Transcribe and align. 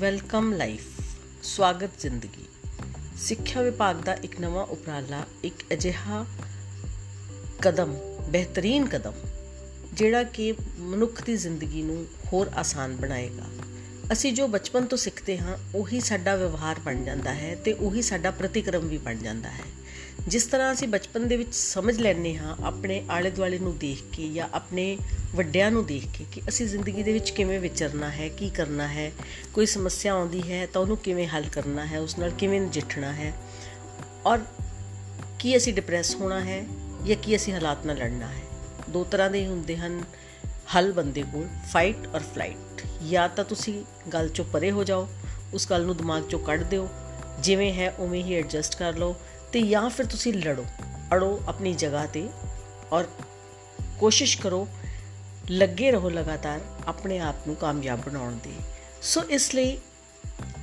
Welcome 0.00 0.52
life. 0.52 0.82
ਸਵਾਗਤ 1.42 1.90
ਜ਼ਿੰਦਗੀ। 2.00 2.44
ਸਿੱਖਿਆ 3.18 3.62
ਵਿਭਾਗ 3.62 3.96
ਦਾ 3.96 4.14
ਇੱਕ 4.14 4.40
ਨਵਾਂ 4.40 4.66
ਉਪਰਾਲਾ, 4.66 5.26
ਇੱਕ 5.44 5.54
ਅਜਿਹਾ 5.72 6.26
ਕਦਮ, 7.62 7.96
ਬਿਹਤਰੀਨ 8.28 8.86
ਕਦਮ, 8.86 9.12
ਜਿਹੜਾ 9.92 10.22
ਕਿ 10.22 10.54
ਮਨੁੱਖ 10.78 11.24
ਦੀ 11.24 11.36
ਜ਼ਿੰਦਗੀ 11.36 11.82
ਨੂੰ 11.82 12.06
ਹੋਰ 12.32 12.50
ਆਸਾਨ 12.56 12.96
ਬਣਾਏਗਾ। 12.96 13.44
ਅਸੀਂ 14.12 14.32
ਜੋ 14.32 14.48
ਬਚਪਨ 14.48 14.84
ਤੋਂ 14.84 14.98
ਸਿੱਖਦੇ 14.98 15.38
ਹਾਂ, 15.38 15.58
ਉਹੀ 15.74 16.00
ਸਾਡਾ 16.00 16.36
ਵਿਵਹਾਰ 16.36 16.80
ਬਣ 16.84 17.04
ਜਾਂਦਾ 17.04 17.34
ਹੈ 17.34 17.54
ਤੇ 17.54 17.72
ਉਹੀ 17.72 18.02
ਸਾਡਾ 18.02 18.30
ਪ੍ਰਤੀਕਰਮ 18.30 18.88
ਵੀ 18.88 18.98
ਬਣ 18.98 19.16
ਜਾਂਦਾ 19.16 19.50
ਹੈ। 19.50 19.79
ਜਿਸ 20.28 20.44
ਤਰ੍ਹਾਂ 20.46 20.72
ਅਸੀਂ 20.72 20.86
ਬਚਪਨ 20.88 21.26
ਦੇ 21.28 21.36
ਵਿੱਚ 21.36 21.54
ਸਮਝ 21.54 21.96
ਲੈਨੇ 21.98 22.36
ਹਾਂ, 22.36 22.54
ਆਪਣੇ 22.64 23.02
ਆਲੇ 23.10 23.30
ਦੁਆਲੇ 23.30 23.58
ਨੂੰ 23.58 23.76
ਦੇਖ 23.78 24.02
ਕੇ 24.12 24.28
ਜਾਂ 24.28 24.48
ਆਪਣੇ 24.54 24.96
ਵੱਡਿਆਂ 25.34 25.70
ਨੂੰ 25.70 25.84
ਦੇਖ 25.86 26.04
ਕੇ 26.16 26.24
ਕਿ 26.32 26.42
ਅਸੀਂ 26.48 26.66
ਜ਼ਿੰਦਗੀ 26.66 27.02
ਦੇ 27.02 27.12
ਵਿੱਚ 27.12 27.30
ਕਿਵੇਂ 27.30 27.58
ਵਿਚਰਨਾ 27.60 28.10
ਹੈ, 28.10 28.28
ਕੀ 28.28 28.50
ਕਰਨਾ 28.50 28.86
ਹੈ, 28.88 29.10
ਕੋਈ 29.54 29.66
ਸਮੱਸਿਆ 29.66 30.12
ਆਉਂਦੀ 30.12 30.42
ਹੈ 30.50 30.66
ਤਾਂ 30.66 30.82
ਉਹਨੂੰ 30.82 30.96
ਕਿਵੇਂ 30.96 31.26
ਹੱਲ 31.28 31.48
ਕਰਨਾ 31.52 31.86
ਹੈ, 31.86 31.98
ਉਸ 31.98 32.18
ਨਾਲ 32.18 32.30
ਕਿਵੇਂ 32.30 32.60
ਨਜਿੱਠਣਾ 32.60 33.12
ਹੈ 33.12 33.32
ਔਰ 34.26 34.38
ਕੀ 35.38 35.56
ਅਸੀਂ 35.56 35.74
ਡਿਪਰੈਸ 35.74 36.14
ਹੋਣਾ 36.16 36.40
ਹੈ 36.40 36.64
ਜਾਂ 37.06 37.16
ਕੀ 37.16 37.36
ਅਸੀਂ 37.36 37.52
ਹਾਲਾਤ 37.54 37.86
ਨਾਲ 37.86 37.96
ਲੜਨਾ 37.96 38.26
ਹੈ। 38.26 38.42
ਦੋ 38.90 39.04
ਤਰ੍ਹਾਂ 39.04 39.30
ਦੇ 39.30 39.46
ਹੁੰਦੇ 39.46 39.76
ਹਨ 39.76 40.02
ਹੱਲ 40.74 40.92
ਬੰਦੇ 40.92 41.22
ਕੋਲ 41.32 41.46
ਫਾਈਟ 41.72 42.06
ਔਰ 42.14 42.20
ਫਲਾਈਟ 42.34 42.82
ਜਾਂ 43.10 43.28
ਤਾਂ 43.28 43.44
ਤੁਸੀਂ 43.44 43.82
ਗੱਲ 44.12 44.28
ਚੋਂ 44.28 44.44
ਪਰੇ 44.44 44.70
ਹੋ 44.70 44.84
ਜਾਓ, 44.84 45.08
ਉਸ 45.54 45.68
ਗੱਲ 45.70 45.86
ਨੂੰ 45.86 45.96
ਦਿਮਾਗ 45.96 46.28
ਚੋਂ 46.28 46.38
ਕੱਢ 46.38 46.62
ਦਿਓ, 46.62 46.88
ਜਿਵੇਂ 47.40 47.72
ਹੈ 47.72 47.90
ਉਵੇਂ 47.98 48.22
ਹੀ 48.24 48.34
ਐਡਜਸਟ 48.34 48.78
ਕਰ 48.78 48.96
ਲਓ। 48.96 49.16
ਤੇ 49.52 49.60
ਜਾਂ 49.62 49.88
ਫਿਰ 49.90 50.06
ਤੁਸੀਂ 50.06 50.32
ਲੜੋ, 50.34 50.64
ਅੜੋ 51.14 51.40
ਆਪਣੀ 51.48 51.72
ਜਗ੍ਹਾ 51.74 52.06
ਤੇ 52.06 52.28
ਔਰ 52.92 53.04
ਕੋਸ਼ਿਸ਼ 53.98 54.36
ਕਰੋ, 54.38 54.66
ਲੱਗੇ 55.50 55.90
ਰਹੋ 55.90 56.10
ਲਗਾਤਾਰ 56.10 56.60
ਆਪਣੇ 56.86 57.18
ਆਪ 57.18 57.46
ਨੂੰ 57.46 57.56
ਕਾਮਯਾਬ 57.56 58.00
ਬਣਾਉਣ 58.06 58.36
ਦੀ। 58.44 58.54
ਸੋ 59.02 59.22
ਇਸ 59.30 59.54
ਲਈ 59.54 59.78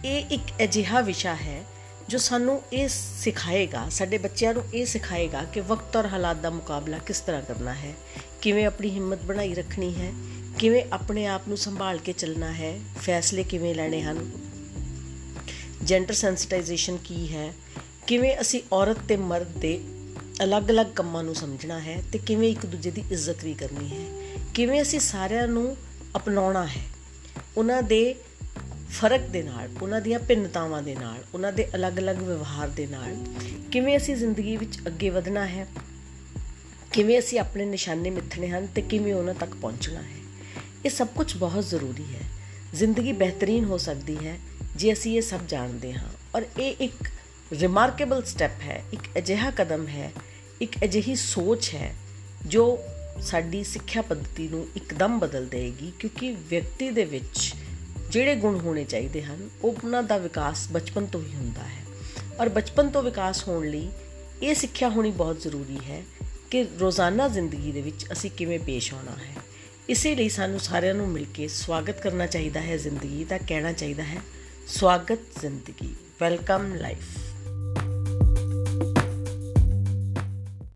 ਇਹ 0.06 0.26
ਇੱਕ 0.32 0.54
ਅਜਿਹਾ 0.64 1.02
ਵਿਸ਼ਾ 1.02 1.36
ਹੈ 1.36 1.64
ਜੋ 2.10 2.18
ਸਾਨੂੰ 2.18 2.62
ਇਹ 2.74 2.88
ਸਿਖਾਏਗਾ, 2.88 3.88
ਸਾਡੇ 3.90 4.18
ਬੱਚਿਆਂ 4.18 4.54
ਨੂੰ 4.54 4.64
ਇਹ 4.74 4.86
ਸਿਖਾਏਗਾ 4.86 5.44
ਕਿ 5.44 5.60
ਵਕਤ 5.62 5.96
ਔਰ 5.96 6.06
ਹਾਲਾਤ 6.06 6.38
ਦਾ 6.38 6.50
ਮੁਕਾਬਲਾ 6.50 6.98
ਕਿਸ 6.98 7.20
ਤਰ੍ਹਾਂ 7.20 7.42
ਕਰਨਾ 7.42 7.74
ਹੈ, 7.74 7.94
ਕਿਵੇਂ 8.42 8.66
ਆਪਣੀ 8.66 8.90
ਹਿੰਮਤ 8.90 9.24
ਬਣਾਈ 9.24 9.54
ਰੱਖਣੀ 9.54 9.94
ਹੈ, 9.96 10.12
ਕਿਵੇਂ 10.60 10.84
ਆਪਣੇ 10.94 11.26
ਆਪ 11.28 11.48
ਨੂੰ 11.48 11.58
ਸੰਭਾਲ 11.58 11.98
ਕੇ 11.98 12.14
ਚੱਲਣਾ 12.14 12.52
ਹੈ, 12.54 12.74
ਫੈਸਲੇ 13.02 13.44
ਕਿਵੇਂ 13.44 13.76
ਲੈਣੇ 13.76 14.02
ਹਨ 14.02 14.30
ਜੈਂਡਰ 15.84 16.14
ਸੈਂਸਿਟਾਈਜੇਸ਼ਨ 16.14 16.98
ਕੀ 16.98 17.36
ਹੈ 17.36 17.54
ਕਿਵੇਂ 18.08 18.38
ਅਸੀਂ 18.42 18.62
ਔਰਤ 18.74 18.98
ਤੇ 19.08 19.18
ਮਰਦ 19.18 19.48
ਦੇ 19.48 19.80
ਅਲੱਗ-ਅਲੱਗ 20.44 20.88
ਕੰਮਾਂ 20.88 21.24
ਨੂੰ 21.24 21.36
ਸਮਝਣਾ 21.36 21.80
ਹੈ 21.80 22.04
ਤੇ 22.12 22.20
ਕਿਵੇਂ 22.20 22.50
ਇੱਕ 22.50 22.66
ਦੂਜੇ 22.66 22.92
ਦੀ 22.92 23.04
ਇੱਜ਼ਤ 23.12 23.44
ਵੀ 23.44 23.54
ਕਰਨੀ 23.54 23.88
ਹੈ? 23.88 24.34
ਕਿਵੇਂ 24.54 24.82
ਅਸੀਂ 24.82 25.00
ਸਾਰਿਆਂ 25.00 25.48
ਨੂੰ 25.48 25.78
ਅਪਣਾਉਣਾ 26.16 26.68
ਹੈ? 26.68 26.82
ਉਹਨਾਂ 27.58 27.84
ਦੇ 27.84 28.16
ਫ਼ਰਕ 28.90 29.22
ਦੇ 29.22 29.44
ਨਾਲ, 29.44 29.70
ਉਹਨਾਂ 29.82 30.02
ਦੀਆਂ 30.02 30.20
ਭਿੰਨਤਾਵਾਂ 30.20 30.84
ਦੇ 30.84 30.96
ਨਾਲ, 30.96 31.18
ਉਹਨਾਂ 31.34 31.54
ਦੇ 31.54 31.68
ਅਲੱਗ-ਅਲੱਗ 31.76 32.18
ਵਿਵਹਾਰ 32.18 32.68
ਦੇ 32.68 32.88
ਨਾਲ 32.88 33.16
ਕਿਵੇਂ 33.72 33.98
ਅਸੀਂ 33.98 34.16
ਜ਼ਿੰਦਗੀ 34.16 34.58
ਵਿੱਚ 34.58 34.80
ਅੱਗੇ 34.88 35.10
ਵਧਣਾ 35.10 35.48
ਹੈ? 35.48 35.68
ਕਿਵੇਂ 36.94 37.20
ਅਸੀਂ 37.20 37.40
ਆਪਣੇ 37.40 37.66
ਨਿਸ਼ਾਨੇ 37.66 38.10
ਮਿੱਥਣੇ 38.10 38.50
ਹਨ 38.50 38.68
ਤੇ 38.68 38.82
ਕਿਵੇਂ 38.82 39.14
ਉਹਨਾਂ 39.14 39.34
ਤੱਕ 39.34 39.52
ਪਹੁੰਚਣਾ 39.56 40.02
ਹੈ? 40.02 40.52
ਇਹ 40.86 40.90
ਸਭ 40.90 41.08
ਕੁਝ 41.08 41.38
ਬਹੁਤ 41.38 41.64
ਜ਼ਰੂਰੀ 41.64 42.16
ਹੈ। 42.16 42.22
ਜ਼ਿੰਦਗੀ 42.76 43.12
ਬਿਹਤਰੀਨ 43.12 43.64
ਹੋ 43.64 43.78
ਸਕਦੀ 43.78 44.18
ਹੈ 44.28 44.38
ਜੇ 44.76 44.94
ਅਸੀਂ 44.94 45.16
ਇਹ 45.16 45.22
ਸਭ 45.22 45.40
ਜਾਣਦੇ 45.48 45.94
ਹਾਂ। 45.94 46.10
ਔਰ 46.36 46.46
ਇਹ 46.60 46.76
ਇੱਕ 46.80 46.94
ਰਿਮਾਰਕੇਬਲ 47.53 48.23
ਸਟੈਪ 48.23 48.62
ਹੈ 48.62 48.84
ਇੱਕ 48.94 49.08
ਅਜਿਹਾ 49.17 49.50
ਕਦਮ 49.52 49.88
ਹੈ 49.88 50.12
ਇੱਕ 50.62 50.76
ਅਜਿਹੀ 50.84 51.16
ਸੋਚ 51.16 51.70
ਹੈ 51.73 51.94
ਜੋ 52.48 52.64
ਸਾਡੀ 53.22 53.64
ਸਿੱਖਿਆ 53.64 54.02
ਪੱਧਤੀ 54.02 54.48
ਨੂੰ 54.48 54.66
ਇੱਕਦਮ 54.76 55.20
ਬਦਲ 55.20 55.45
ਦੇਗੀ 55.45 55.92
ਕਿਉਂਕਿ 56.00 56.31
ਵਿਅਕਤੀ 56.50 56.89
ਦੇ 56.89 57.06
ਵਿੱਚ 57.06 57.54
ਜਿਹੜੇ 58.09 58.36
ਗੁਣ 58.36 58.59
ਹੋਣੇ 58.59 58.84
ਚਾਹੀਦੇ 58.84 59.23
ਹਨ 59.23 59.48
ਉਹ 59.64 59.76
ਉਹਨਾਂ 59.84 60.04
ਦਾ 60.04 60.17
ਵਿਕਾਸ 60.17 60.67
ਬਚਪਨ 60.72 61.06
ਤੋਂ 61.06 61.22
ਹੀ 61.22 61.33
ਹੁੰਦਾ 61.36 61.64
ਹੈ 61.64 61.86
ਔਰ 62.39 62.49
ਬਚਪਨ 62.49 62.89
ਤੋਂ 62.89 63.04
ਵਿਕਾਸ 63.04 63.48
ਹੋਣ 63.48 63.67
ਲਈ 63.70 63.88
ਇਹ 64.43 64.55
ਸਿੱਖਿਆ 64.55 64.89
ਹੋਣੀ 64.89 65.11
ਬਹੁਤ 65.11 65.42
ਜ਼ਰੂਰੀ 65.42 65.77
ਹੈ 65.86 66.04
ਕਿ 66.52 66.64
ਰੋਜ਼ਾਨਾ 66.80 67.27
ਜ਼ਿੰਦਗੀ 67.27 67.72
ਦੇ 67.72 67.82
ਵਿੱਚ 67.82 68.05
ਅਸੀਂ 68.11 68.32
ਕਿਵੇਂ 68.32 68.60
ਪੇਸ਼ 68.60 68.93
ਆਉਣਾ 68.93 69.16
ਹੈ 69.16 69.36
ਇਸੇ 69.89 70.16
ਲਈ 70.16 70.30
ਸਾਨੂੰ 70.30 70.60
ਸਾਰਿਆਂ 70.60 70.93
ਨੂੰ 70.93 71.08
ਮਿਲ 71.08 71.26
ਕੇ 71.33 71.48
ਸਵਾਗਤ 71.48 72.02
ਕਰਨਾ 72.02 72.26
ਚਾਹੀਦਾ 72.26 72.61
ਹੈ 72.61 72.77
ਜ਼ਿੰਦਗੀ 72.77 73.23
ਦਾ 73.23 73.38
ਕਹਿਣਾ 73.38 73.72
ਚਾਹੀਦਾ 73.72 74.04
ਹੈ 74.04 74.22
ਸਵਾਗਤ 74.67 75.39
ਜ਼ਿੰਦਗੀ 75.42 75.95
ਵੈਲਕਮ 76.22 76.73
ਲਾਈਫ 76.76 77.27